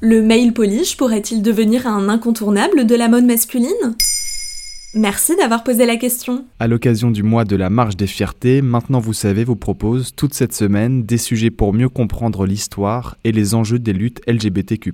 [0.00, 3.96] Le mail polish pourrait-il devenir un incontournable de la mode masculine?
[4.94, 6.44] Merci d'avoir posé la question.
[6.60, 10.34] À l'occasion du mois de la marche des fiertés, Maintenant vous savez vous propose toute
[10.34, 14.92] cette semaine des sujets pour mieux comprendre l'histoire et les enjeux des luttes LGBTQ+.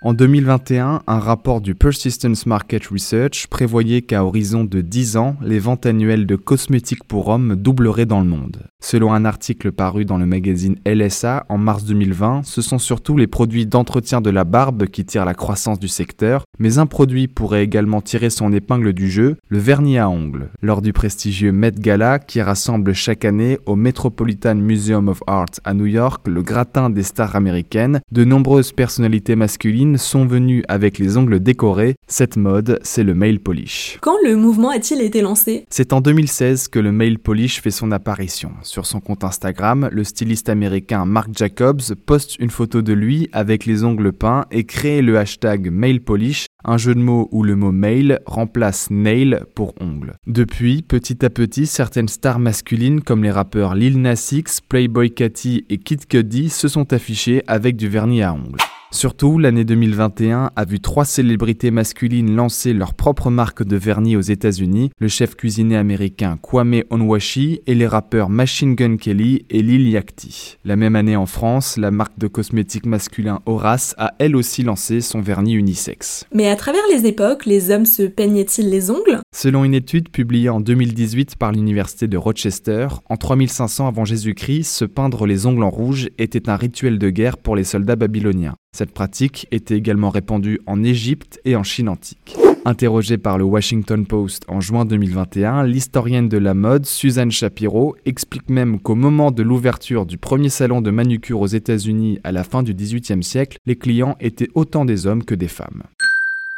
[0.00, 5.58] En 2021, un rapport du Persistence Market Research prévoyait qu'à horizon de 10 ans, les
[5.58, 8.68] ventes annuelles de cosmétiques pour hommes doubleraient dans le monde.
[8.80, 13.26] Selon un article paru dans le magazine LSA en mars 2020, ce sont surtout les
[13.26, 17.64] produits d'entretien de la barbe qui tirent la croissance du secteur, mais un produit pourrait
[17.64, 20.50] également tirer son épingle du jeu, le vernis à ongles.
[20.62, 25.74] Lors du prestigieux Met Gala qui rassemble chaque année au Metropolitan Museum of Art à
[25.74, 31.16] New York le gratin des stars américaines, de nombreuses personnalités masculines sont venus avec les
[31.16, 31.94] ongles décorés.
[32.06, 33.98] Cette mode, c'est le mail polish.
[34.00, 35.64] Quand le mouvement a-t-il été lancé?
[35.70, 38.52] C'est en 2016 que le mail polish fait son apparition.
[38.62, 43.66] Sur son compte Instagram, le styliste américain Mark Jacobs poste une photo de lui avec
[43.66, 47.56] les ongles peints et crée le hashtag mail polish un jeu de mots où le
[47.56, 50.14] mot mail remplace nail pour ongle.
[50.26, 55.64] Depuis, petit à petit, certaines stars masculines comme les rappeurs Lil Nas X, Playboy Cathy
[55.70, 58.58] et Kid Cudi se sont affichées avec du vernis à ongles.
[58.90, 64.22] Surtout, l'année 2021 a vu trois célébrités masculines lancer leur propre marque de vernis aux
[64.22, 69.90] États-Unis, le chef cuisinier américain Kwame Onwashi et les rappeurs Machine Gun Kelly et Lil
[69.90, 70.56] Yachty.
[70.64, 75.02] La même année en France, la marque de cosmétiques masculin Horace a elle aussi lancé
[75.02, 76.24] son vernis unisexe.
[76.32, 79.20] Mais à travers les époques, les hommes se peignaient-ils les ongles?
[79.36, 84.86] Selon une étude publiée en 2018 par l'université de Rochester, en 3500 avant Jésus-Christ, se
[84.86, 88.54] peindre les ongles en rouge était un rituel de guerre pour les soldats babyloniens.
[88.78, 92.36] Cette pratique était également répandue en Égypte et en Chine antique.
[92.64, 98.48] Interrogée par le Washington Post en juin 2021, l'historienne de la mode Suzanne Shapiro explique
[98.48, 102.62] même qu'au moment de l'ouverture du premier salon de manucure aux États-Unis à la fin
[102.62, 105.82] du XVIIIe siècle, les clients étaient autant des hommes que des femmes.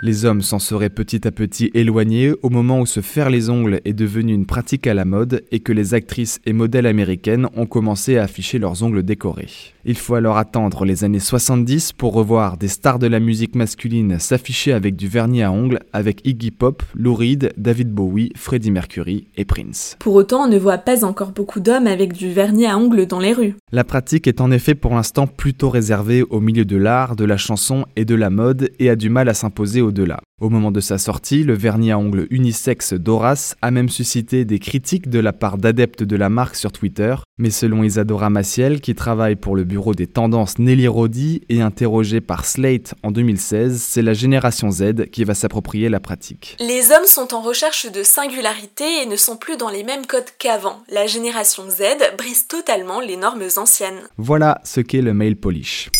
[0.03, 3.83] Les hommes s'en seraient petit à petit éloignés au moment où se faire les ongles
[3.84, 7.66] est devenu une pratique à la mode et que les actrices et modèles américaines ont
[7.66, 9.75] commencé à afficher leurs ongles décorés.
[9.84, 14.19] Il faut alors attendre les années 70 pour revoir des stars de la musique masculine
[14.19, 19.27] s'afficher avec du vernis à ongles avec Iggy Pop, Lou Reed, David Bowie, Freddie Mercury
[19.37, 19.97] et Prince.
[19.99, 23.21] Pour autant, on ne voit pas encore beaucoup d'hommes avec du vernis à ongles dans
[23.21, 23.55] les rues.
[23.71, 27.37] La pratique est en effet pour l'instant plutôt réservée au milieu de l'art, de la
[27.37, 30.21] chanson et de la mode et a du mal à s'imposer au-delà.
[30.41, 34.59] Au moment de sa sortie, le vernis à ongles unisexe d'Horace a même suscité des
[34.59, 38.95] critiques de la part d'adeptes de la marque sur Twitter, mais selon Isadora Maciel, qui
[38.95, 44.03] travaille pour le bureau des tendances Nelly Rodi et interrogée par Slate en 2016, c'est
[44.03, 46.56] la génération Z qui va s'approprier la pratique.
[46.59, 50.25] Les hommes sont en recherche de singularité et ne sont plus dans les mêmes codes
[50.39, 50.83] qu'avant.
[50.89, 54.00] La génération Z brise totalement les normes anciennes.
[54.17, 55.91] Voilà ce qu'est le mail polish.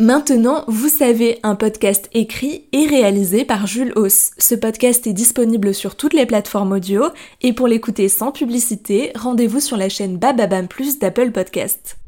[0.00, 4.30] Maintenant, vous savez, un podcast écrit et réalisé par Jules Hauss.
[4.38, 7.06] Ce podcast est disponible sur toutes les plateformes audio
[7.42, 11.98] et pour l'écouter sans publicité, rendez-vous sur la chaîne Bababam Plus d'Apple Podcast.